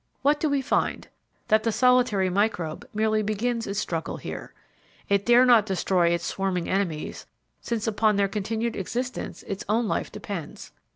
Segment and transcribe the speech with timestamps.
[0.23, 1.07] What do we find?
[1.49, 4.51] That the solitary microbe merely begins its struggle here.
[5.09, 7.27] It dare not destroy its swarming enemies
[7.61, 10.71] since upon their continued existence its own life depends.